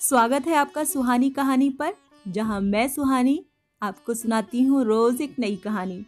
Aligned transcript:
स्वागत 0.00 0.46
है 0.46 0.54
आपका 0.54 0.82
सुहानी 0.84 1.28
कहानी 1.30 1.68
पर, 1.70 1.92
जहाँ 2.28 2.60
मैं 2.60 2.86
सुहानी 2.88 3.44
आपको 3.82 4.14
सुनाती 4.14 4.62
हूँ 4.62 4.84
रोज 4.84 5.20
एक 5.20 5.34
नई 5.38 5.56
कहानी। 5.56 6.04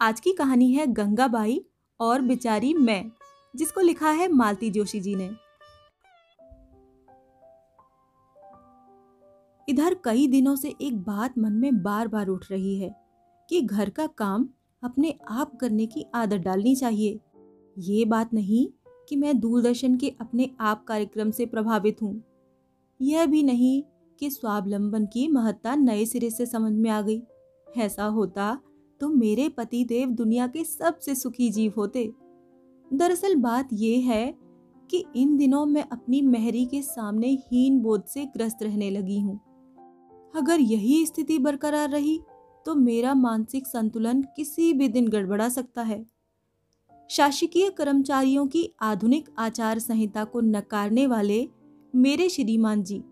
आज 0.00 0.20
की 0.20 0.32
कहानी 0.32 0.70
है 0.72 0.86
गंगाबाई 0.86 1.60
और 2.00 2.20
बिचारी 2.20 2.72
मैं, 2.74 3.04
जिसको 3.54 3.80
लिखा 3.80 4.10
है 4.10 4.26
मालती 4.28 4.70
जोशी 4.70 5.00
जी 5.00 5.14
ने। 5.14 5.30
इधर 9.68 9.96
कई 10.04 10.26
दिनों 10.26 10.54
से 10.56 10.74
एक 10.80 10.96
बात 11.02 11.38
मन 11.38 11.52
में 11.52 11.82
बार 11.82 12.08
बार 12.08 12.28
उठ 12.28 12.50
रही 12.50 12.78
है 12.80 12.94
कि 13.48 13.60
घर 13.60 13.90
का 13.90 14.06
काम 14.06 14.48
अपने 14.82 15.14
आप 15.28 15.56
करने 15.60 15.86
की 15.86 16.04
आदत 16.14 16.40
डालनी 16.40 16.74
चाहिए। 16.76 17.20
ये 17.76 18.04
बात 18.04 18.34
नहीं 18.34 18.66
कि 19.08 19.16
मैं 19.16 19.38
दूरदर्शन 19.40 19.96
के 19.96 20.12
अपने 20.20 20.50
आप 20.60 20.84
कार्यक्रम 20.84 21.30
से 21.30 21.46
प्रभावित 21.46 22.02
हूँ। 22.02 22.22
यह 23.00 23.26
भी 23.26 23.42
नहीं 23.42 23.82
कि 24.20 24.30
स्वावलंबन 24.30 25.06
की 25.06 25.26
महत्ता 25.28 25.74
नए 25.74 26.04
सिरे 26.06 26.30
से 26.30 26.46
समझ 26.46 26.72
में 26.72 26.90
आ 26.90 27.00
गई। 27.02 27.22
ऐसा 27.66 28.04
होता 28.04 28.56
तो 29.00 29.08
मेरे 29.08 29.48
पति 29.48 29.84
देव 29.84 30.10
दुनिया 30.10 30.46
के 30.46 30.64
सबसे 30.64 31.14
सुखी 31.14 31.50
जीव 31.50 31.72
होते। 31.76 32.10
दरअसल 32.90 33.34
बात 33.34 33.68
यह 33.72 34.10
है 34.10 34.34
कि 34.90 35.04
इन 35.16 35.36
दिनों 35.36 35.64
मैं 35.66 35.84
अपनी 35.92 36.20
मेहरी 36.22 36.64
के 36.66 36.82
सामने 36.82 37.28
हीन 37.42 37.78
बोध 37.80 38.04
से 38.04 38.24
ग्रस्त 38.26 38.62
रहने 38.62 38.90
लगी 38.90 39.20
हूँ। 39.20 39.38
अगर 40.34 40.60
यही 40.60 41.04
स्थिति 41.06 41.38
बरकरार 41.38 41.90
रही 41.90 42.20
तो 42.66 42.74
मेरा 42.74 43.14
मानसिक 43.14 43.66
संतुलन 43.66 44.22
किसी 44.36 44.72
भी 44.72 44.88
दिन 44.88 45.08
गड़बड़ा 45.08 45.48
सकता 45.48 45.82
है। 45.82 46.04
शासकीय 47.10 47.70
कर्मचारियों 47.70 48.46
की 48.46 48.68
आधुनिक 48.80 49.28
आचार 49.38 49.78
संहिता 49.78 50.24
को 50.24 50.40
नकारने 50.40 51.06
वाले 51.06 51.40
मेरे 51.94 52.28
श्रीमान 52.28 52.82
जी, 52.82 53.04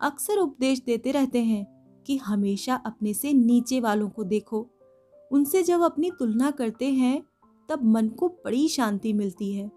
अक्सर 0.00 0.38
उपदेश 0.38 0.80
देते 0.80 1.10
रहते 1.10 1.42
हैं 1.42 1.66
कि 2.06 2.16
हमेशा 2.16 2.74
अपने 2.74 3.14
से 3.14 3.32
नीचे 3.32 3.80
वालों 3.80 4.08
को 4.08 4.24
देखो। 4.24 4.66
उनसे 5.32 5.62
जब 5.62 5.80
अपनी 5.80 6.10
तुलना 6.10 6.50
करते 6.50 6.90
हैं, 6.90 7.22
तब 7.68 7.84
मन 7.84 8.08
को 8.08 8.28
बड़ी 8.28 8.68
शांति 8.68 9.12
मिलती 9.12 9.52
है 9.52 9.70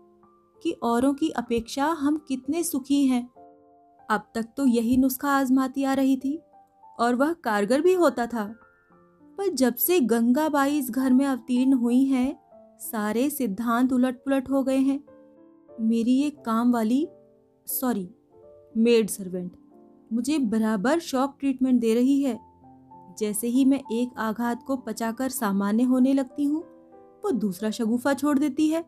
कि 0.63 0.72
औरों 0.72 1.13
की 1.13 1.30
अपेक्षा 1.30 1.86
हम 1.86 2.25
कितने 2.28 2.63
सुखी 2.63 3.05
हैं। 3.05 3.30
अब 4.09 4.31
तक 4.36 4.44
तो 4.58 4.66
यही 4.66 4.97
नुस्खा 4.97 5.30
आजमाती 5.30 5.83
आ 5.83 5.94
रही 5.94 6.17
थी 6.17 6.39
और 7.00 7.16
वह 7.16 7.33
कारगर 7.33 7.81
भी 7.81 7.94
होता 7.94 8.25
था। 8.25 8.56
पर 9.38 9.50
जब 9.50 9.75
से 9.75 10.00
गंगाबाई 10.00 10.78
इस 10.78 10.91
घर 10.91 11.13
में 11.13 11.25
अवतीर्ण 11.25 11.73
हुई 11.73 12.03
हैं, 12.03 12.39
सारे 12.80 13.30
सिद्धांत 13.30 13.94
उलट 13.94 14.16
पुलट 14.16 14.50
हो 14.50 14.63
गए 14.63 14.78
हैं। 14.78 15.03
मेरी 15.81 16.11
ये 16.11 16.30
काम 16.30 16.73
वाली, 16.73 17.08
सॉरी 17.66 18.09
मेड 18.75 19.09
सर्वेंट। 19.09 19.52
मुझे 20.11 20.38
बराबर 20.39 20.99
शॉक 20.99 21.35
ट्रीटमेंट 21.39 21.79
दे 21.81 21.93
रही 21.93 22.21
है। 22.21 22.39
जैसे 23.19 23.47
ही 23.47 23.63
मैं 23.66 23.79
एक 23.91 24.17
आघात 24.19 24.63
को 24.63 24.75
पचाकर 24.77 25.29
सामान्य 25.29 25.83
होने 25.83 26.13
लगती 26.13 26.45
हूँ, 26.45 26.61
वो 27.23 27.31
दूसरा 27.31 27.69
शगुफा 27.69 28.13
छोड़ 28.13 28.38
देती 28.39 28.67
है। 28.69 28.83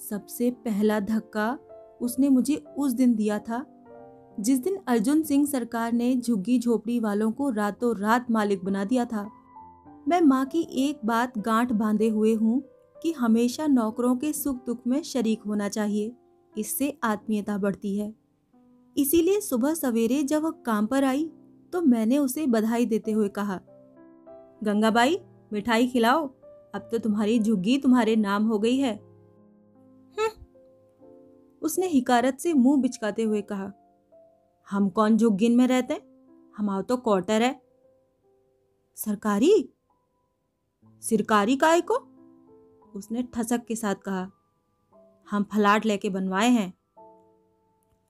सबसे 0.00 0.50
पहला 0.64 1.00
धक्का 1.00 1.58
उसने 2.00 2.28
मुझे 2.28 2.56
उस 2.78 2.92
दिन 2.92 3.14
दिया 3.14 3.38
था, 3.38 3.64
जिस 4.40 4.58
दिन 4.58 4.78
अर्जुन 4.88 5.22
सिंह 5.22 5.46
सरकार 5.46 5.92
ने 5.92 6.14
झुग्गी 6.16 6.58
झोपड़ी 6.58 6.98
वालों 7.00 7.30
को 7.32 7.50
रातों 7.50 7.96
रात 7.96 8.30
मालिक 8.30 8.64
बना 8.64 8.84
दिया 8.84 9.04
था। 9.04 9.28
मैं 10.08 10.20
माँ 10.20 10.44
की 10.46 10.66
एक 10.78 11.00
बात 11.04 11.38
गांठ 11.38 11.72
बांधे 11.72 12.08
हुए 12.08 12.34
हूँ 12.34 12.62
कि 12.96 13.12
हमेशा 13.12 13.66
नौकरों 13.66 14.16
के 14.16 14.32
सुख 14.32 14.64
दुख 14.66 14.86
में 14.86 15.02
शरीक 15.02 15.42
होना 15.42 15.68
चाहिए, 15.68 16.12
इससे 16.52 16.96
आत्मीयता 17.04 17.58
बढ़ती 17.58 17.96
है। 17.98 18.21
इसीलिए 18.96 19.40
सुबह 19.40 19.74
सवेरे 19.74 20.22
जब 20.22 20.42
वह 20.42 20.50
काम 20.50 20.86
पर 20.86 21.04
आई 21.04 21.30
तो 21.72 21.80
मैंने 21.80 22.18
उसे 22.18 22.46
बधाई 22.46 22.86
देते 22.86 23.12
हुए 23.12 23.28
कहा, 23.28 23.60
गंगाबाई, 24.62 25.18
मिठाई 25.52 25.86
खिलाओ, 25.88 26.26
अब 26.74 26.88
तो 26.92 26.98
तुम्हारी 26.98 27.38
झुग्गी 27.38 27.78
तुम्हारे 27.78 28.16
नाम 28.16 28.46
हो 28.46 28.58
गई 28.58 28.76
है। 28.78 28.94
हम्म। 30.18 30.30
उसने 31.62 31.86
हिकारत 31.86 32.38
से 32.38 32.52
मुँह 32.52 32.80
बिचकाते 32.82 33.22
हुए 33.22 33.42
कहा, 33.42 33.72
हम 34.70 34.88
कौन 34.88 35.16
झुग्गिन 35.16 35.56
में 35.56 35.66
रहते 35.66 36.00
हमारा 36.56 36.82
तो 36.82 36.96
क्वार्टर 36.96 37.42
है। 37.42 37.62
सरकारी? 38.96 39.72
सिरकारी 41.02 41.56
काय 41.56 41.80
को? 41.80 41.94
उसने 42.94 43.22
ठसक 43.22 43.64
के 43.64 43.76
साथ 43.76 43.94
कहा, 43.94 44.30
हम 45.30 45.42
फलाट 45.42 45.86
लेके 45.86 46.10
बनवाए 46.10 46.48
हैं। 46.48 46.72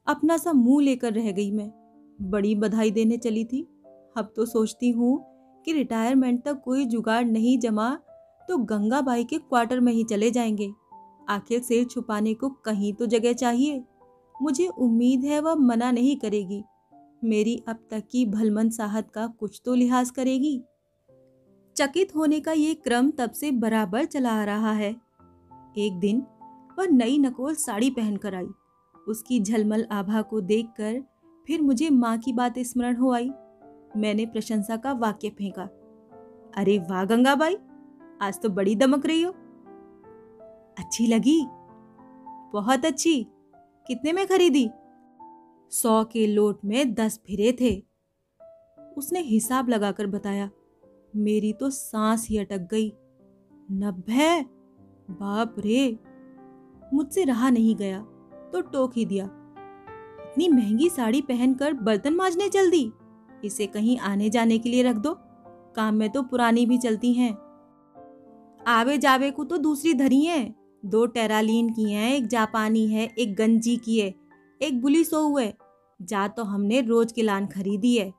अपना 0.06 0.36
सा 0.36 0.52
मुँह 0.52 0.84
लेकर 0.84 1.12
रह 1.12 1.30
गई 1.32 1.50
मैं। 1.50 1.70
बड़ी 2.20 2.54
बधाई 2.54 2.90
देने 2.90 3.16
चली 3.16 3.44
थी। 3.44 3.62
अब 4.16 4.32
तो 4.36 4.46
सोचती 4.46 4.90
हूँ 4.90 5.18
कि 5.64 5.72
रिटायरमेंट 5.72 6.44
तक 6.44 6.60
कोई 6.64 6.84
जुगाड़ 6.84 7.24
नहीं 7.24 7.58
जमा 7.58 7.94
तो 8.48 8.56
गंगाबाई 8.58 9.24
के 9.24 9.38
क्वार्टर 9.38 9.80
में 9.80 9.92
ही 9.92 10.04
चले 10.04 10.30
जाएँगे। 10.30 10.72
आखिर 11.28 11.60
सिर 11.62 11.84
छुपाने 11.84 12.34
को 12.34 12.48
कहीं 12.48 12.92
तो 12.92 13.06
जगह 13.06 13.32
चाहिए। 13.32 13.84
मुझे 14.42 14.66
उम्मीद 14.66 15.24
है 15.24 15.40
वह 15.40 15.54
मना 15.54 15.90
नहीं 15.90 16.16
करेगी। 16.16 16.62
मेरी 17.24 17.56
अब 17.68 17.78
तक 17.90 18.02
की 18.10 18.26
भलमन 18.26 18.70
साहत 18.70 19.10
का 19.10 19.26
कुछ 19.26 19.60
तो 19.64 19.74
लिहाज 19.74 20.10
करेगी। 20.10 20.62
चकित 21.76 22.16
होने 22.16 22.40
का 22.40 22.52
ये 22.52 22.74
क्रम 22.74 23.10
तब 23.10 23.30
से 23.30 23.50
बराबर 23.50 24.04
चला 24.04 24.32
आ 24.40 24.44
रहा 24.44 24.72
है। 24.72 24.90
एक 25.78 25.98
दिन 26.00 26.22
वह 26.78 26.86
नई 26.86 27.18
नकोल 27.18 27.54
साड़ी 27.54 27.90
पहनकर 27.90 28.34
आई। 28.34 28.48
उसकी 29.08 29.40
झलमल 29.40 29.86
आभा 29.92 30.22
को 30.22 30.40
देखकर 30.40 31.02
फिर 31.46 31.62
मुझे 31.62 31.90
माँ 31.90 32.18
की 32.18 32.32
बात 32.32 32.58
स्मरण 32.58 32.96
हो 32.96 33.12
आई। 33.12 33.30
मैंने 33.96 34.26
प्रशंसा 34.26 34.76
का 34.76 34.92
वाक्य 34.92 35.28
फेंका। 35.28 35.62
अरे 36.56 36.78
वाह 36.78 37.04
गंगाबाई 37.04 37.56
आज 38.22 38.42
तो 38.42 38.48
बड़ी 38.48 38.76
दमक 38.76 39.06
रही 39.06 39.22
हो। 39.22 39.32
अच्छी 40.78 41.06
लगी? 41.06 41.46
बहुत 42.52 42.84
अच्छी। 42.84 43.26
कितने 43.86 44.12
में 44.12 44.26
खरीदी? 44.26 44.70
सौ 45.70 46.04
के 46.04 46.26
लोट 46.26 46.64
में 46.64 46.94
दस 46.94 47.20
फिरे 47.26 47.52
थे। 47.60 47.84
उसने 48.98 49.20
हिसाब 49.20 49.68
लगाकर 49.68 50.06
बताया। 50.06 50.50
मेरी 51.16 51.52
तो 51.52 51.70
सांस 51.70 52.28
ही 52.28 52.38
अटक 52.38 52.58
गई। 52.58 52.92
नब्बे? 53.72 54.42
बाप 55.10 55.54
रे! 55.58 55.98
मुझसे 56.94 57.24
रहा 57.24 57.50
नहीं 57.50 57.76
गया। 57.76 58.06
तो 58.52 58.60
टोक 58.60 58.92
ही 58.96 59.04
दिया। 59.04 59.24
इतनी 60.22 60.48
महँगी 60.48 60.88
साड़ी 60.88 61.20
पहनकर 61.20 61.72
बर्तन 61.72 62.14
माजने 62.14 62.48
चल 62.48 62.70
दी? 62.70 62.92
इसे 63.44 63.66
कहीं 63.66 63.98
आने 63.98 64.30
जाने 64.30 64.58
के 64.58 64.68
लिए 64.68 64.82
रख 64.82 64.96
दो। 64.96 65.14
काम 65.76 65.94
में 65.94 66.10
तो 66.10 66.22
पुरानी 66.22 66.66
भी 66.66 66.78
चलती 66.78 67.12
हैं। 67.12 67.34
आवे 68.66 68.98
जावे 68.98 69.30
को 69.30 69.44
तो 69.44 69.58
दूसरी 69.58 69.94
धरी 69.94 70.20
है। 70.20 70.54
दो 70.84 71.06
टेरालीन 71.06 71.70
की 71.70 71.92
हैं, 71.92 72.14
एक 72.14 72.26
जापानी 72.26 72.86
है, 72.86 73.08
एक 73.18 73.34
गंजी 73.36 73.76
की 73.76 73.98
है, 73.98 74.14
एक 74.62 74.80
बुली 74.82 75.04
सो 75.04 75.26
हुए 75.28 75.52
जा 76.02 76.28
तो 76.28 76.44
हमने 76.44 76.80
रोज 76.80 77.12
की 77.12 77.22
लान 77.22 77.46
खरीदी 77.46 77.96
है। 77.96 78.12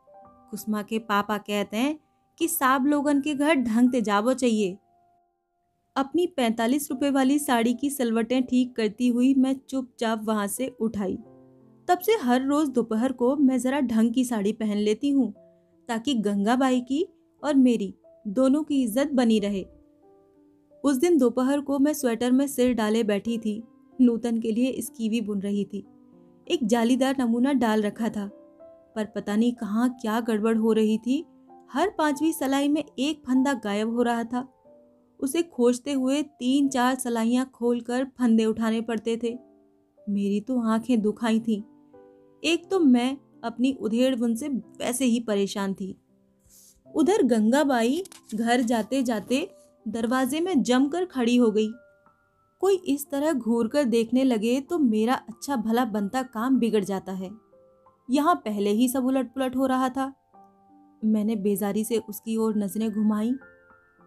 कुसमा 0.51 0.81
के 0.81 0.99
पापा 0.99 1.37
कहते 1.37 1.77
हैं 1.77 1.99
कि 2.39 2.47
साब 2.47 2.85
लोगन 2.85 3.21
के 3.21 3.33
घर 3.33 3.55
ढंग 3.55 3.91
ते 3.91 4.01
जाबो 4.01 4.33
चाहिए। 4.33 4.77
अपनी 5.95 6.25
पैंतालीस 6.27 6.89
रुपए 6.91 7.09
वाली 7.09 7.37
साड़ी 7.39 7.73
की 7.73 7.89
सलवटें 7.89 8.43
ठीक 8.43 8.75
करती 8.75 9.07
हुई 9.07 9.33
मैं 9.33 9.53
चुपचाप 9.69 10.21
वहाँ 10.23 10.45
से 10.47 10.67
उठाई। 10.81 11.17
तब 11.87 11.99
से 11.99 12.11
हर 12.21 12.45
रोज 12.45 12.69
दोपहर 12.69 13.11
को 13.11 13.35
मैं 13.35 13.57
ज़रा 13.57 13.79
ढंग 13.81 14.13
की 14.13 14.23
साड़ी 14.25 14.51
पहन 14.53 14.77
लेती 14.77 15.09
हूँ, 15.09 15.31
ताकि 15.89 16.13
गंगाबाई 16.15 16.79
की 16.81 17.05
और 17.43 17.55
मेरी 17.55 17.93
दोनों 18.25 18.63
की 18.63 18.81
इज़्ज़त 18.83 19.11
बनी 19.11 19.39
रहे। 19.39 19.63
उस 20.83 20.97
दिन 20.97 21.17
दोपहर 21.17 21.61
को 21.61 21.77
मैं 21.79 21.93
स्वेटर 21.93 22.31
में 22.31 22.45
सिर 22.47 22.73
डाले 22.73 23.03
बैठी 23.03 23.37
थी, 23.37 23.61
नूतन 23.99 24.39
के 24.39 24.51
लिए 24.51 24.81
स्कीवी 24.81 25.21
बुन 25.21 25.41
रही 25.41 25.65
थी। 25.65 25.85
एक 26.47 26.65
जालीदार 26.65 27.15
नमूना 27.19 27.53
डाल 27.55 27.81
रखा 27.81 28.09
था, 28.09 28.25
पर 28.95 29.05
पता 29.05 29.35
नहीं 29.35 29.53
कहाँ 29.53 29.89
क्या 30.01 30.19
गड़बड़ 30.21 30.57
हो 30.57 30.73
रही 30.73 30.97
थी। 30.97 31.23
हर 31.71 31.93
पांचवी 31.97 32.33
सलाई 32.33 32.67
में 32.69 32.83
एक 32.99 33.21
फंदा 33.27 33.53
गायब 33.63 33.93
हो 33.95 34.01
रहा 34.01 34.23
था। 34.23 34.47
उसे 35.23 35.41
खोजते 35.43 35.93
हुए 35.93 36.21
तीन 36.23 36.67
चार 36.69 36.95
सलाइयाँ 36.95 37.49
खोलकर 37.53 38.05
फंदे 38.19 38.45
उठाने 38.45 38.81
पड़ते 38.81 39.17
थे। 39.23 39.37
मेरी 39.97 40.39
तो 40.41 40.59
आँखें 40.61 41.01
दुखाई 41.01 41.39
थीं। 41.39 41.61
एक 42.43 42.69
तो 42.71 42.79
मैं 42.79 43.17
अपनी 43.43 43.71
उधेड़ 43.81 44.15
बुन 44.15 44.35
से 44.35 44.47
वैसे 44.47 45.05
ही 45.05 45.19
परेशान 45.19 45.73
थी। 45.73 45.95
उधर 46.95 47.23
गंगाबाई 47.23 48.03
घर 48.35 48.61
जाते 48.61 49.01
जाते 49.03 49.47
दरवाजे 49.85 50.39
में 50.39 50.61
जमकर 50.63 51.05
खड़ी 51.05 51.35
हो 51.35 51.51
गई। 51.51 51.69
कोई 52.61 52.75
इस 52.87 53.09
तरह 53.09 53.33
घूर 53.33 53.67
कर 53.67 53.83
देखने 53.83 54.23
लगे 54.23 54.59
तो 54.61 54.79
मेरा 54.79 55.13
अच्छा 55.29 55.55
भला 55.55 55.85
बनता 55.85 56.21
काम 56.23 56.59
बिगड़ 56.59 56.83
जाता 56.83 57.11
है। 57.11 57.29
यहाँ 58.09 58.35
पहले 58.35 58.69
ही 58.69 58.87
सब 58.89 59.05
उलट 59.05 59.33
पुलट 59.33 59.55
हो 59.55 59.65
रहा 59.65 59.89
था। 59.89 60.13
मैंने 61.05 61.35
बेजारी 61.35 61.83
से 61.83 61.97
उसकी 61.99 62.37
ओर 62.37 62.57
नज़रें 62.57 62.89
घुमाई। 62.91 63.33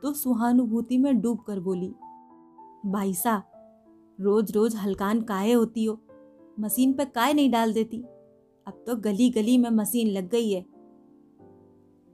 तो 0.03 0.13
सुहानुभूति 0.13 0.99
में 0.99 1.21
डूब 1.21 1.39
कर 1.39 1.61
बोली 1.61 1.95
बाईसा 2.87 3.43
रोज 4.21 4.53
रोज 4.53 4.77
हलकान 4.77 5.21
काहे 5.23 5.53
होती 5.53 5.85
हो? 5.85 6.01
मशीन 6.61 6.93
पर 6.93 7.05
काय 7.05 7.35
नहीं 7.35 7.51
डाल 7.51 7.73
देती? 7.73 7.99
अब 8.67 8.85
तो 8.87 8.97
गली 8.97 9.31
गली 9.31 9.59
में 9.59 9.71
मशीन 9.71 10.09
लग 10.09 10.29
गई 10.29 10.51
है। 10.51 10.65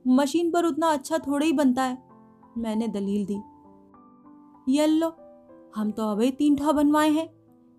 मशीन 0.06 0.50
पर 0.50 0.64
उतना 0.64 0.87
अच्छा 0.87 1.19
थोड़ा 1.19 1.46
ही 1.46 1.52
बनता 1.52 1.82
है, 1.82 1.99
मैंने 2.58 2.88
दलील 2.88 3.26
दी। 3.26 3.38
यल्लो, 4.69 5.08
हम 5.76 5.90
तो 5.90 6.11
अभी 6.12 6.31
तीन 6.31 6.56
ठा 6.56 6.73
बनवाए 6.73 7.11
हैं, 7.11 7.29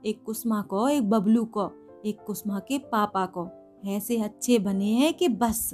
एक 0.05 0.23
कुसमा 0.23 0.61
को, 0.61 0.87
एक 0.87 1.09
बबलू 1.09 1.45
को, 1.45 1.71
एक 2.05 2.23
कुसमा 2.27 2.59
के 2.59 2.77
पापा 2.77 3.25
को। 3.25 3.47
ऐसे 3.85 4.21
अच्छे 4.21 4.59
बने 4.59 4.85
हैं 4.85 5.13
कि 5.13 5.27
बस। 5.27 5.73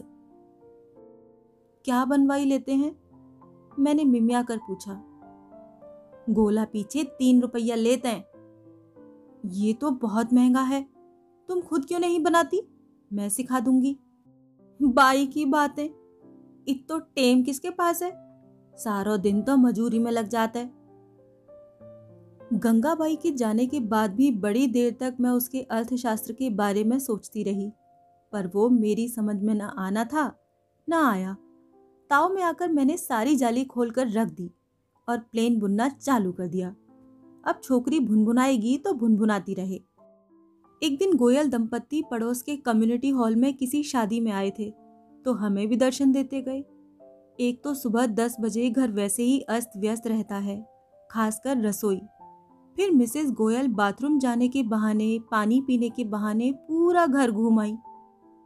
क्या 1.86 2.06
बनवाई 2.06 2.46
लेते 2.46 2.74
हैं? 2.74 3.09
मैंने 3.80 4.04
मिमिया 4.06 4.42
कर 4.44 4.58
पूछा, 4.58 4.94
गोला 6.30 6.66
पीछे 6.66 7.04
तीन 7.20 7.42
रुपया 7.42 7.76
लेते 7.76 8.10
हैं। 8.10 8.26
ये 9.54 9.74
तो 9.74 9.92
बहुत 9.92 10.34
महँगा 10.34 10.62
है, 10.62 10.82
तुम 11.50 11.62
खुद 11.62 11.86
क्यों 11.86 12.00
नहीं 12.00 12.24
बनाती? 12.24 12.62
मैं 13.12 13.30
सिखा 13.30 13.60
दूँगी। 13.60 13.98
बाई 14.80 15.26
की 15.28 15.46
बातें, 15.46 15.86
इत 16.68 16.92
टेम 16.92 17.44
किसके 17.44 17.70
पास 17.70 18.02
है? 18.04 18.12
सारो 18.78 19.18
दिन 19.18 19.42
तो 19.42 19.56
मजूरी 19.58 20.00
में 20.00 20.12
लग 20.12 20.28
जाता 20.28 20.60
है। 20.60 20.78
गंगाबाई 22.54 23.16
के 23.16 23.32
जाने 23.32 23.66
के 23.66 23.80
बाद 23.80 24.14
भी 24.16 24.32
बड़ी 24.32 24.68
देर 24.68 24.96
तक 25.00 25.18
मैं 25.20 25.30
उसके 25.30 25.62
अर्थशास्त्र 25.62 26.34
के 26.34 26.50
बारे 26.50 26.84
में 26.84 26.98
सोचती 27.00 27.44
रही, 27.44 27.72
पर 28.34 28.48
वो 28.48 28.70
मेरी 28.70 29.08
समझ 29.08 29.36
में 29.36 29.54
न 29.56 29.62
आना 29.62 30.04
था, 30.04 30.32
न 30.88 30.94
आया। 30.94 31.36
ताव 32.10 32.34
में 32.34 32.42
आकर 32.44 32.72
मैंने 32.72 32.96
सारी 32.98 33.36
जाली 33.36 33.64
खोलकर 33.64 34.08
रख 34.12 34.28
दी 34.28 34.50
और 35.08 35.18
प्लेन 35.22 35.60
बुनना 35.60 35.88
चालू 35.90 36.32
कर 36.32 36.48
दिया। 36.48 36.70
अब 37.44 37.60
छोकरी 37.64 38.00
भुनभुनाएगी 38.00 38.78
तो 38.78 38.94
भुनभुनाती 38.94 39.54
रहे। 39.54 39.76
एक 40.82 40.98
दिन 41.00 41.16
गोयल 41.18 41.50
दंपत्ति 41.50 42.04
पड़ोस 42.12 42.42
के 42.42 42.56
कम्युनिटी 42.58 43.10
हॉल 43.10 43.36
में 43.36 43.54
किसी 43.54 43.84
शादी 43.84 44.20
में 44.20 44.32
आए 44.32 44.50
थे 44.60 44.70
तो 45.26 45.34
हमें 45.34 45.68
भी 45.68 45.76
दर्शन 45.76 46.12
देते 46.12 46.42
गए। 46.42 46.64
एक 47.40 47.62
तो 47.64 47.74
सुबह 47.74 48.06
दस 48.08 48.36
बजे 48.40 48.70
घर 48.70 48.92
वैसे 48.92 49.24
ही 49.24 49.40
अस्त 49.50 49.78
व्यस्त 49.78 50.08
रहता 50.08 50.36
है, 50.38 50.66
खासकर 51.12 51.58
रसोई। 51.58 52.02
फिर 52.76 52.92
मिसेस 52.92 53.32
गोयल 53.32 53.68
बाथरूम 53.70 54.20
जाने 54.20 54.48
के 54.48 54.64
बहाने, 54.64 55.18
पानी 55.32 55.62
पीने 55.62 55.90
के 55.90 56.04
बहाने 56.06 56.52
पूरा 56.68 57.06
घर 57.06 57.32
घूम 57.32 57.60
आई। 57.60 57.76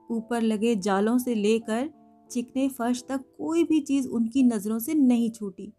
ऊपर 0.09 0.41
लगे 0.41 0.75
जालों 0.77 1.17
से 1.17 1.35
लेकर 1.35 1.89
चिकने 2.33 2.67
फर्श 2.69 3.03
तक 3.09 3.23
कोई 3.37 3.63
भी 3.63 3.79
चीज़ 3.81 4.07
उनकी 4.07 4.43
नज़रों 4.43 4.79
से 4.79 4.93
नहीं 4.93 5.29
छूटी। 5.31 5.71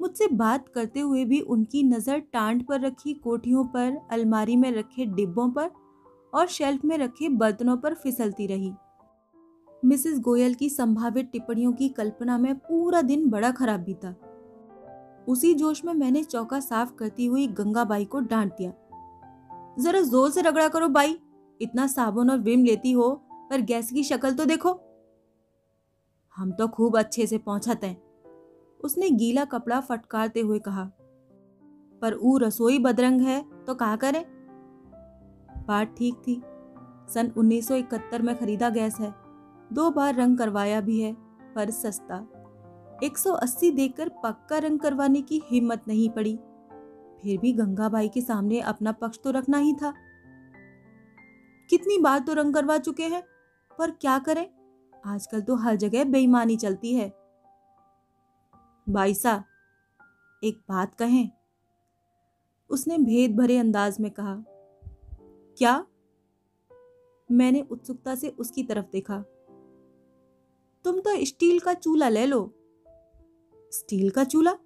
मुझसे 0.00 0.26
बात 0.28 0.68
करते 0.68 1.00
हुए 1.00 1.24
भी 1.24 1.40
उनकी 1.40 1.82
नज़र 1.82 2.18
टांड 2.32 2.64
पर 2.66 2.80
रखी, 2.80 3.14
कोठियों 3.14 3.64
पर, 3.64 3.98
अलमारी 4.10 4.56
में 4.56 4.70
रखे 4.72 5.04
डिब्बों 5.06 5.50
पर 5.50 5.70
और 6.32 6.46
शेल्फ 6.46 6.84
में 6.84 6.96
रखे 6.98 7.28
बर्तनों 7.28 7.76
पर 7.76 7.94
फिसलती 7.94 8.46
रही। 8.46 8.72
मिसेस 9.82 10.18
गोयल 10.18 10.54
की 10.54 10.68
संभावित 10.68 11.28
टिप्पणियों 11.32 11.72
की 11.72 11.88
कल्पना 11.88 12.38
में 12.38 12.54
पूरा 12.58 13.02
दिन 13.02 13.28
बड़ा 13.30 13.50
खराब 13.50 13.80
बीता। 13.80 14.14
उसी 15.28 15.54
जोश 15.54 15.84
में 15.84 15.92
मैंने 15.94 16.22
चौका 16.24 16.60
साफ़ 16.60 16.94
करती 16.94 17.26
हुई 17.26 17.46
गंगा 17.48 17.84
बाई 17.84 18.04
को 18.04 18.20
डांट 18.20 18.52
दिया। 18.52 18.72
जरा 19.78 20.00
ज़ोर 20.00 20.30
से 20.30 20.42
रगड़ा 20.42 20.68
करो 20.68 20.88
बाई। 20.88 21.16
इतना 21.60 21.86
साबुन 21.86 22.30
और 22.30 22.38
विम 22.38 22.64
लेती 22.64 22.92
हो, 22.92 23.10
पर 23.50 23.60
गैस 23.60 23.90
की 23.90 24.02
शक्ल 24.04 24.32
तो 24.34 24.44
देखो। 24.44 24.78
हम 26.36 26.52
तो 26.52 26.68
खूब 26.68 26.98
अच्छे 26.98 27.26
से 27.26 27.38
पहुंचाते 27.38 27.86
हैं। 27.86 28.02
उसने 28.80 29.10
गीला 29.10 29.44
कपड़ा 29.44 29.80
फटकारते 29.80 30.40
हुए 30.40 30.58
कहा, 30.58 30.84
पर 32.02 32.14
ऊ 32.14 32.38
रसोई 32.38 32.78
बदरंग 32.78 33.20
है 33.20 33.64
तो 33.64 33.74
कहा 33.74 33.96
करें? 33.96 34.24
बात 35.68 35.94
ठीक 35.98 36.14
थी। 36.14 36.42
सन 37.08 37.32
1971 37.36 38.22
में 38.22 38.36
खरीदा 38.38 38.70
गैस 38.70 38.96
है। 39.00 39.14
दो 39.72 39.90
बार 39.90 40.14
रंग 40.14 40.38
करवाया 40.38 40.80
भी 40.80 41.00
है, 41.00 41.12
पर 41.54 41.70
सस्ता। 41.70 42.26
180 43.02 43.70
देकर 43.70 44.08
पक्का 44.08 44.58
रंग 44.58 44.78
करवाने 44.80 45.22
की 45.22 45.42
हिम्मत 45.50 45.82
नहीं 45.88 46.10
पड़ी। 46.10 46.36
फिर 47.22 47.38
भी 47.38 47.52
गंगा 47.52 47.64
गंगाबाई 47.64 48.08
के 48.08 48.20
सामने 48.20 48.60
अपना 48.60 48.92
पक्ष 48.92 49.18
तो 49.24 49.30
रखना 49.30 49.58
ही 49.58 49.72
था। 49.72 49.94
कितनी 51.70 51.98
बार 51.98 52.18
तो 52.18 52.34
रंग 52.34 52.54
करवा 52.54 52.78
चुके 52.78 53.02
हैं, 53.02 53.22
पर 53.78 53.90
क्या 53.90 54.18
करें? 54.18 54.46
आजकल 55.06 55.40
तो 55.40 55.54
हर 55.54 55.76
जगह 55.76 56.04
बेईमानी 56.04 56.56
चलती 56.56 56.94
है। 56.94 57.12
बाईसा, 58.88 59.44
एक 60.44 60.58
बात 60.68 60.94
कहें। 60.94 61.30
उसने 62.70 62.98
भेद 62.98 63.36
भरे 63.36 63.58
अंदाज 63.58 64.00
में 64.00 64.10
कहा, 64.10 64.44
क्या? 65.58 65.86
मैंने 67.32 67.60
उत्सुकता 67.70 68.14
से 68.14 68.28
उसकी 68.28 68.62
तरफ़ 68.62 68.86
देखा। 68.86 69.18
तुम 70.84 71.00
तो 71.00 71.24
स्टील 71.24 71.60
का 71.60 71.74
चूल्हा 71.74 72.08
ले 72.08 72.26
लो। 72.26 72.54
स्टील 73.72 74.10
का 74.10 74.24
चूल्हा? 74.24 74.58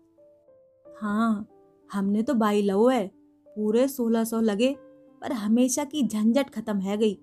हाँ 1.01 1.49
हमने 1.93 2.23
तो 2.23 2.35
बाई 2.35 2.63
लो 2.63 2.89
है, 2.89 3.09
पूरे 3.49 3.89
सोलह 3.89 4.25
सौ 4.25 4.41
लगे, 4.41 4.77
पर 5.21 5.33
हमेशा 5.33 5.85
की 5.85 6.09
झंझट 6.09 6.51
खत्म 6.51 6.79
है 6.79 6.97
गई। 6.97 7.15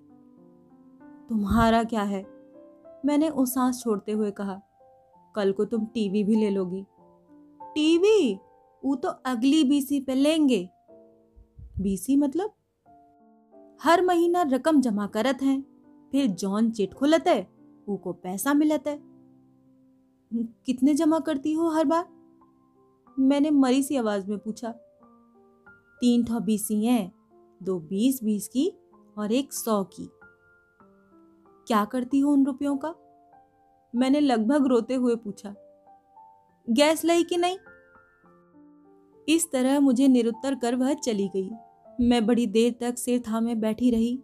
तुम्हारा 1.28 1.84
क्या 1.84 2.02
है? 2.02 2.35
मैंने 3.06 3.28
उस 3.28 3.54
सांस 3.54 3.80
छोड़ते 3.82 4.12
हुए 4.12 4.30
कहा, 4.30 4.62
कल 5.34 5.52
को 5.52 5.64
तुम 5.64 5.86
टीवी 5.86 6.24
भी 6.24 6.34
ले 6.36 6.50
लोगी। 6.50 6.86
टीवी? 7.62 8.38
वो 8.84 8.96
तो 8.96 9.08
अगली 9.08 9.64
बीसी 9.64 10.00
पे 10.00 10.14
लेंगे। 10.14 10.70
बीसी 11.80 12.16
मतलब? 12.16 12.50
हर 13.82 14.02
महीना 14.02 14.42
रकम 14.42 14.80
जमा 14.80 15.06
करत 15.06 15.38
हैं, 15.42 15.64
फिर 16.12 16.26
जॉन 16.26 16.70
चिट 16.70 16.94
खुलत 16.94 17.24
है 17.28 17.56
को 17.90 18.12
पैसा 18.12 18.54
मिलत 18.54 18.84
है। 18.86 19.00
कितने 20.34 20.94
जमा 20.94 21.18
करती 21.18 21.52
हो 21.52 21.68
हर 21.68 21.84
बार? 21.84 22.08
मैंने 23.18 23.50
मरी 23.50 23.82
सी 23.82 23.96
आवाज़ 23.96 24.30
में 24.30 24.38
पूछा। 24.38 24.70
तीन 26.00 26.24
ठो 26.24 26.40
बीसी 26.40 26.86
हैं, 26.86 27.12
दो 27.62 27.80
बीस 27.80 28.24
बीस 28.24 28.48
की 28.48 28.72
और 29.18 29.32
एक 29.32 29.52
सौ 29.52 29.84
की। 29.84 30.10
क्या 31.66 31.84
करती 31.84 32.18
हो 32.18 32.32
उन 32.32 32.46
रुपयों 32.46 32.76
का? 32.76 32.94
मैंने 33.94 34.20
लगभग 34.20 34.66
रोते 34.66 34.94
हुए 34.94 35.16
पूछा। 35.16 35.54
गैस 36.70 37.04
लाई 37.04 37.22
कि 37.22 37.36
नहीं? 37.36 37.56
इस 39.28 39.50
तरह 39.52 39.80
मुझे 39.80 40.08
निरुत्तर 40.08 40.54
कर 40.54 40.74
वह 40.74 40.94
चली 40.94 41.28
गई। 41.28 41.50
मैं 42.00 42.26
बड़ी 42.26 42.46
देर 42.46 42.74
तक 42.80 42.98
सिर 42.98 43.22
थामे 43.28 43.54
बैठी 43.54 43.90
रही। 43.90 44.22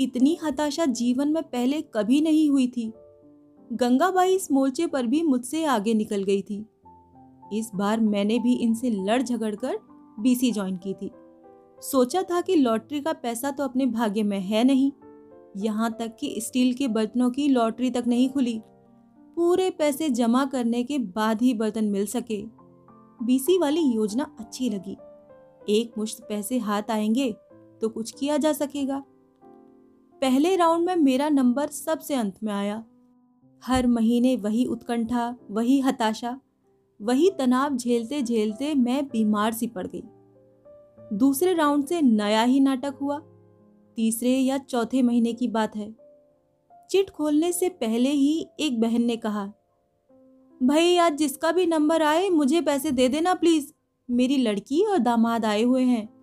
इतनी 0.00 0.38
हताशा 0.44 0.86
जीवन 0.86 1.28
में 1.28 1.42
पहले 1.42 1.82
कभी 1.82 2.20
नहीं 2.20 2.50
हुई 2.50 2.66
थी। 2.66 2.92
गंगाबाई 3.72 4.34
इस 4.34 4.52
मोर्चे 4.52 4.86
पर 4.86 5.06
भी 5.06 5.22
मुझसे 5.22 5.64
आगे 5.64 5.94
निकल 5.94 6.22
गई 6.22 6.42
थी। 6.42 6.66
इस 7.52 7.70
बार 7.74 8.00
मैंने 8.00 8.38
भी 8.38 8.54
इनसे 8.54 8.90
लड़ 8.90 9.22
झगड़ 9.22 9.54
कर 9.54 9.78
बीसी 10.20 10.52
ज्वाइन 10.52 10.76
की 10.76 10.94
थी। 10.94 11.10
सोचा 11.80 12.22
था 12.22 12.40
कि 12.40 12.56
लॉटरी 12.56 13.00
का 13.00 13.12
पैसा 13.12 13.50
तो 13.50 13.64
अपने 13.64 13.86
भाग्य 13.86 14.22
में 14.22 14.40
है 14.40 14.64
नहीं। 14.64 14.92
यहाँ 15.56 15.96
तक 15.98 16.16
कि 16.20 16.34
स्टील 16.38 16.74
के 16.74 16.88
बर्तनों 16.88 17.30
की 17.30 17.48
लॉटरी 17.48 17.90
तक 17.90 18.04
नहीं 18.06 18.28
खुली। 18.30 18.60
पूरे 19.36 19.70
पैसे 19.70 20.08
जमा 20.10 20.44
करने 20.44 20.84
के 20.84 20.98
बाद 20.98 21.42
ही 21.42 21.54
बर्तन 21.54 21.84
मिल 21.84 22.06
सके। 22.06 22.44
बीसी 23.22 23.58
वाली 23.58 23.80
योजना 23.80 24.36
अच्छी 24.40 24.70
लगी। 24.70 24.96
एक 25.68 25.98
मुश्त 25.98 26.26
पैसे 26.28 26.58
हाथ 26.58 26.82
आएँगे 26.90 27.32
तो 27.80 27.88
कुछ 27.88 28.10
किया 28.10 28.36
जा 28.36 28.52
सकेगा। 28.52 29.04
पहले 30.20 30.56
राउंड 30.56 30.86
में 30.86 30.96
मेरा 30.96 31.28
नंबर 31.28 31.68
सबसे 31.68 32.14
अंत 32.14 32.34
में 32.42 32.52
आया। 32.52 32.84
हर 33.66 33.86
महीने 33.86 34.36
वही 34.36 34.64
उत्कंठा, 34.64 35.36
वही 35.50 35.80
हताशा, 35.80 36.40
वही 37.02 37.30
तनाव 37.30 37.76
झेलते 37.76 38.22
झेलते 38.22 38.74
मैं 38.74 39.06
बीमार 39.06 39.52
सी 39.52 39.66
पड़ 39.66 39.86
गई। 39.86 40.02
दूसरे 41.16 41.54
राउंड 41.54 41.86
से 41.86 42.02
नया 42.02 42.42
ही 42.42 42.60
नाटक 42.60 42.98
हुआ। 43.02 43.20
तीसरे 43.96 44.30
या 44.30 44.58
चौथे 44.58 45.02
महीने 45.02 45.32
की 45.32 45.48
बात 45.48 45.76
है। 45.76 45.96
चिट 46.90 47.10
खोलने 47.10 47.52
से 47.52 47.68
पहले 47.68 48.10
ही 48.10 48.48
एक 48.60 48.80
बहन 48.80 49.02
ने 49.02 49.16
कहा, 49.16 49.52
भाई, 50.62 50.96
आज 50.96 51.12
जिसका 51.12 51.52
भी 51.52 51.66
नंबर 51.66 52.02
आए, 52.02 52.28
मुझे 52.28 52.60
पैसे 52.60 52.90
दे 52.90 53.08
देना 53.08 53.34
प्लीज़। 53.34 53.72
मेरी 54.10 54.36
लड़की 54.36 54.82
और 54.82 54.98
दामाद 54.98 55.44
आए 55.44 55.62
हुए 55.62 55.82
हैं। 55.82 56.14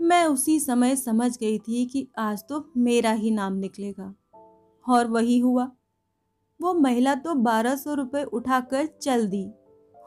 मैं 0.00 0.24
उसी 0.24 0.60
समय 0.60 0.96
समझ 0.96 1.38
गई 1.38 1.58
थी 1.58 1.86
कि 1.86 2.08
आज 2.18 2.44
तो 2.48 2.72
मेरा 2.76 3.12
ही 3.12 3.30
नाम 3.30 3.52
निकलेगा। 3.52 4.14
और 4.88 5.06
वही 5.06 5.38
हुआ। 5.38 5.70
वो 6.60 6.74
महिला 6.74 7.14
तो 7.14 7.34
बारह 7.34 7.76
सौ 7.76 7.94
रुपये 7.94 8.24
उठाकर 8.24 8.86
चल 8.86 9.26
दी 9.26 9.50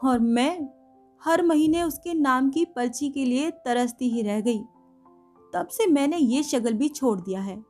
और 0.04 0.18
मैं 0.18 0.68
हर 1.24 1.42
महीने 1.42 1.82
उसके 1.82 2.14
नाम 2.14 2.50
की 2.50 2.64
पर्ची 2.64 3.10
के 3.10 3.24
लिए 3.24 3.50
तरसती 3.50 4.08
ही 4.08 4.22
रह 4.22 4.40
गई। 4.40 4.60
तब 5.54 5.66
से 5.66 5.86
मैंने 5.86 6.16
ये 6.16 6.42
शगल 6.42 6.72
भी 6.72 6.88
छोड़ 6.88 7.20
दिया 7.20 7.40
है। 7.40 7.64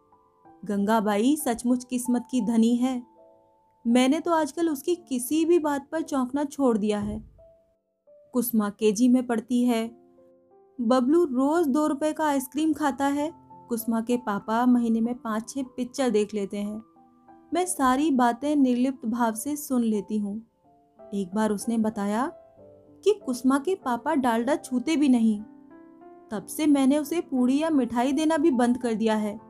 गंगाबाई 0.65 1.37
सचमुच 1.37 1.85
किस्मत 1.85 2.27
की 2.31 2.41
धनी 2.41 2.77
है। 2.77 3.03
मैंने 3.87 4.21
तो 4.21 4.31
आजकल 4.31 4.69
उसकी 4.69 4.95
किसी 4.95 5.45
भी 5.45 5.59
बात 5.59 5.89
पर 5.93 6.03
चौंकना 6.03 6.45
छोड़ 6.45 6.79
दिया 6.79 6.99
है। 6.99 7.23
कुसमा 8.33 8.69
केजी 8.71 9.09
में 9.09 9.27
पड़ती 9.27 9.65
है। 9.65 9.87
बबलू 10.81 11.25
रोज 11.25 11.67
दो 11.67 11.87
रुपए 11.87 12.13
का 12.13 12.27
आइसक्रीम 12.27 12.73
खाता 12.73 13.07
है। 13.07 13.31
कुसमा 13.69 14.01
के 14.01 14.17
पापा 14.17 14.67
महीने 14.67 15.01
में 15.01 15.15
पाँच 15.15 15.49
छः 15.49 15.63
पिक्चर 15.77 16.11
देख 16.11 16.35
लेते 16.35 16.57
हैं। 16.57 16.83
मैं 17.55 17.67
सारी 17.67 18.11
बातें 18.11 18.57
निर्लिप्त 18.57 19.07
भाव 19.07 19.35
से 19.35 19.57
सुन 19.57 19.83
लेती 19.83 20.19
हूँ। 20.19 20.37
एक 21.15 21.35
बार 21.35 21.51
उसने 21.51 21.79
बताया 21.79 22.27
कि 23.05 23.21
कुसुमा 23.27 23.59
के 23.59 23.75
पापा 23.75 24.15
डालडा 24.15 24.57
छूते 24.57 24.97
भी 24.97 25.09
नहीं। 25.09 25.41
तब 26.33 26.47
से 26.47 26.67
मैंने 26.67 26.99
उसे 26.99 27.21
पूड़ी 27.21 27.59
या 27.59 27.71
मिठाई 27.71 28.13
देना 28.13 28.37
भी 28.37 28.51
बंद 28.51 28.79
कर 28.79 28.95
दिया 28.95 29.15
है। 29.15 29.41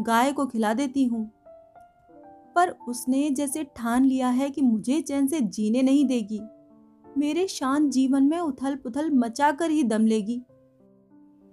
गाय 0.00 0.32
को 0.32 0.46
खिला 0.46 0.74
देती 0.74 1.04
हूँ। 1.04 1.30
पर 2.56 2.68
उसने 2.88 3.30
जैसे 3.30 3.64
ठान 3.64 4.04
लिया 4.04 4.28
है 4.28 4.50
कि 4.50 4.62
मुझे 4.62 5.00
चैन 5.00 5.26
से 5.26 5.40
जीने 5.40 5.82
नहीं 5.82 6.06
देगी। 6.06 6.40
मेरे 7.18 7.48
शांत 7.48 7.90
जीवन 7.92 8.22
में 8.22 8.38
उथल 8.38 8.76
पुथल 8.76 9.10
मचा 9.10 9.52
कर 9.52 9.70
ही 9.70 9.82
दम 9.82 10.06
लेगी। 10.06 10.42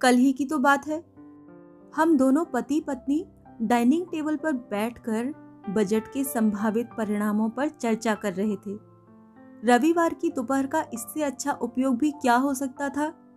कल 0.02 0.16
ही 0.16 0.34
की 0.34 0.46
तो 0.46 0.58
बात 0.58 0.88
है। 0.88 1.04
हम 1.96 2.18
दोनों 2.18 2.46
पति 2.46 2.82
पत्नी 2.82 3.26
डाइनिंग 3.62 4.06
टेबल 4.06 4.36
पर 4.36 4.52
बैठकर 4.52 5.34
बजट 5.70 6.08
के 6.08 6.24
संभावित 6.24 6.90
परिणामों 6.98 7.50
पर 7.50 7.70
चर्चा 7.70 8.16
कर 8.16 8.34
रहे 8.34 8.56
थे। 8.56 8.78
रविवार 9.66 10.14
की 10.14 10.30
दोपहर 10.30 10.68
का 10.68 10.86
इससे 10.94 11.24
अच्छा 11.24 11.52
उपयोग 11.52 11.98
भी 11.98 12.12
क्या 12.12 12.36
हो 12.36 12.54
सकता 12.54 12.90
था? 12.90 13.29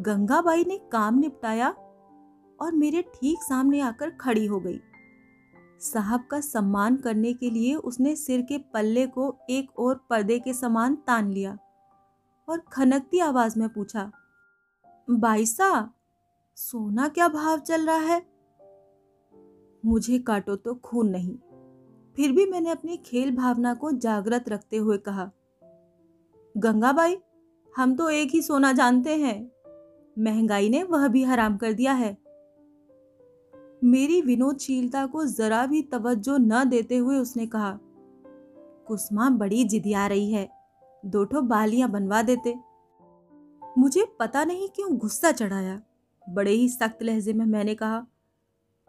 गंगाबाई 0.00 0.64
ने 0.64 0.78
काम 0.92 1.18
निपटाया 1.18 1.70
और 2.60 2.72
मेरे 2.72 3.02
ठीक 3.02 3.38
सामने 3.42 3.80
आकर 3.80 4.10
खड़ी 4.10 4.46
हो 4.46 4.60
गई। 4.60 4.80
साहब 5.80 6.26
का 6.30 6.40
सम्मान 6.40 6.96
करने 6.96 7.32
के 7.32 7.50
लिए 7.50 7.74
उसने 7.74 8.16
सिर 8.16 8.42
के 8.42 8.58
पल्ले 8.58 9.06
को 9.06 9.36
एक 9.50 9.78
और 9.78 10.06
पर्दे 10.10 10.38
के 10.38 10.54
समान 10.54 10.96
तान 10.96 11.30
लिया 11.30 11.58
और 12.48 12.58
खनकती 12.58 13.18
आवाज़ 13.18 13.58
में 13.58 13.68
पूछा 13.68 14.10
बाईसा 15.10 15.90
सोना 16.56 17.08
क्या 17.08 17.28
भाव 17.28 17.58
चल 17.58 17.86
रहा 17.86 17.96
है? 17.96 18.26
मुझे 19.86 20.18
काटो 20.18 20.56
तो 20.56 20.74
खून 20.74 21.08
नहीं। 21.08 21.36
फिर 22.16 22.32
भी 22.32 22.46
मैंने 22.46 22.70
अपनी 22.70 22.96
खेल 22.96 23.36
भावना 23.36 23.74
को 23.74 23.90
जागृत 23.92 24.48
रखते 24.48 24.76
हुए 24.76 24.98
कहा, 24.98 25.30
गंगाबाई, 26.56 27.18
हम 27.76 27.96
तो 27.96 28.10
एक 28.10 28.30
ही 28.30 28.42
सोना 28.42 28.72
जानते 28.72 29.16
हैं। 29.16 29.50
महँगाई 30.18 30.68
ने 30.68 30.82
वह 30.82 31.08
भी 31.08 31.22
हराम 31.22 31.56
कर 31.56 31.72
दिया 31.72 31.92
है। 31.92 32.16
मेरी 33.84 34.20
विनोदशीलता 34.20 35.06
को 35.06 35.24
जरा 35.24 35.66
भी 35.66 35.82
तवज्जो 35.82 36.36
न 36.36 36.64
देते 36.64 36.96
हुए 36.96 37.16
उसने 37.16 37.46
कहा, 37.46 37.78
कुसुमा 38.86 39.28
बड़ी 39.30 39.64
जिदिया 39.64 40.06
रही 40.06 40.30
है, 40.32 40.48
दो 41.06 41.24
ठो 41.24 41.40
बालियाँ 41.40 41.90
बनवा 41.90 42.22
देते। 42.22 42.54
मुझे 43.78 44.06
पता 44.20 44.44
नहीं 44.44 44.68
क्यों 44.68 44.96
गुस्सा 44.96 45.32
चढ़ाया। 45.32 45.80
बड़े 46.28 46.50
ही 46.50 46.68
सख्त 46.68 47.02
लहजे 47.02 47.32
में 47.32 47.46
मैंने 47.46 47.74
कहा, 47.74 48.06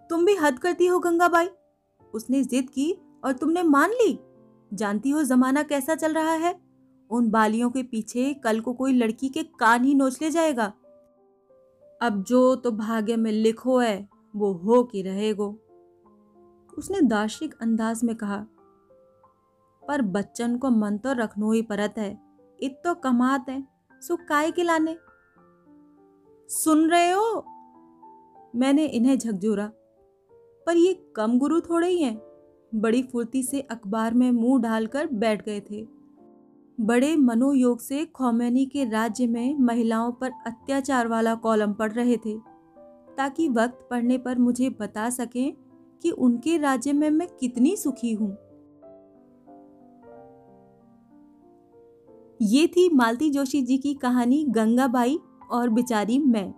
तुम 0.09 0.25
भी 0.25 0.35
हद 0.35 0.59
करती 0.59 0.85
हो 0.85 0.99
गंगाबाई 0.99 1.47
उसने 2.13 2.43
जिद 2.43 2.69
की 2.69 2.91
और 3.23 3.33
तुमने 3.33 3.63
मान 3.63 3.91
ली। 3.91 4.19
जानती 4.73 5.09
हो 5.09 5.23
जमाना 5.23 5.63
कैसा 5.63 5.95
चल 5.95 6.13
रहा 6.13 6.33
है? 6.33 6.55
उन 7.09 7.29
बालियों 7.29 7.69
के 7.69 7.83
पीछे 7.83 8.33
कल 8.33 8.59
को 8.59 8.73
कोई 8.73 8.93
लड़की 8.93 9.29
के 9.29 9.43
कान 9.43 9.83
ही 9.83 9.93
नोच 9.95 10.21
ले 10.21 10.29
जाएगा। 10.31 10.73
अब 12.01 12.23
जो 12.23 12.55
तो 12.55 12.71
भाग्य 12.71 13.15
में 13.15 13.31
लिखो 13.31 13.77
है, 13.77 14.09
वो 14.35 14.51
हो 14.53 14.83
कि 14.83 15.01
रहेगो। 15.01 15.47
उसने 16.77 17.01
दार्शनिक 17.01 17.55
अंदाज 17.61 18.03
में 18.03 18.15
कहा, 18.15 18.45
पर 19.83 20.01
बच्चन 20.01 20.57
को 20.57 20.69
मन 20.69 20.97
तो 20.97 21.13
रखनो 21.13 21.51
ही 21.51 21.61
परत 21.61 21.93
है, 21.97 22.17
इत 22.59 22.81
तो 22.83 22.93
कमात 22.95 23.49
है, 23.49 23.63
सो 24.01 24.15
काय 24.29 24.51
के 24.51 24.63
लाने? 24.63 24.97
सुन 26.49 26.89
रहे 26.89 27.11
हो? 27.11 27.45
मैंने 28.55 28.85
इन्हें 28.85 29.17
झकझोरा, 29.17 29.71
पर 30.67 30.77
ये 30.77 30.93
कम 31.15 31.37
गुरु 31.39 31.61
थोड़े 31.61 31.87
ही 31.87 32.01
हैं। 32.03 32.17
बड़ी 32.75 33.03
फुर्ती 33.03 33.43
से 33.43 33.61
अखबार 33.61 34.13
में 34.13 34.31
मुँह 34.31 34.61
डालकर 34.61 35.07
बैठ 35.07 35.45
गए 35.45 35.59
थे। 35.61 35.98
बड़े 36.79 37.15
मनोयोग 37.15 37.79
से 37.79 38.05
खोमैनी 38.05 38.65
के 38.65 38.83
राज्य 38.85 39.27
में 39.27 39.55
महिलाओं 39.59 40.11
पर 40.11 40.31
अत्याचार 40.47 41.07
वाला 41.07 41.35
कॉलम 41.35 41.73
पढ़ 41.73 41.91
रहे 41.91 42.17
थे। 42.17 42.37
ताकि 43.17 43.47
वक्त 43.49 43.87
पढ़ने 43.89 44.17
पर 44.17 44.37
मुझे 44.37 44.69
बता 44.69 45.09
सकें 45.09 45.53
कि 46.01 46.11
उनके 46.11 46.57
राज्य 46.57 46.93
में 46.93 47.09
मैं 47.09 47.27
कितनी 47.39 47.75
सुखी 47.77 48.13
हूँ। 48.13 48.29
ये 52.41 52.67
थी 52.67 52.89
मालती 52.89 53.29
जोशी 53.29 53.61
जी 53.61 53.77
की 53.77 53.93
कहानी 53.93 54.43
गंगाबाई 54.49 55.19
और 55.51 55.69
बिचारी 55.69 56.19
मैं। 56.19 56.53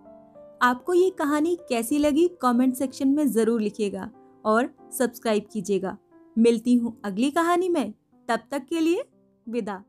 आपको 0.62 0.94
ये 0.94 1.10
कहानी 1.10 1.58
कैसी 1.70 1.98
लगी 1.98 2.28
कमेंट 2.42 2.76
सेक्शन 2.76 3.08
में 3.08 3.28
ज़रूर 3.28 3.62
लिखिएगा 3.62 4.10
और 4.46 4.70
सब्सक्राइब 4.92 5.46
कीजिएगा। 5.54 5.98
मिलती 6.38 6.76
हूँ 6.76 7.00
अगली 7.06 7.32
कहानी 7.32 7.70
में। 7.70 7.94
तब 8.30 8.40
तक 8.52 8.66
के 8.66 8.80
लिए 8.80 9.04
विदा। 9.48 9.84